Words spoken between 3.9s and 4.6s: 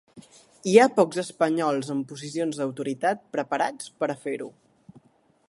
per a fer-ho.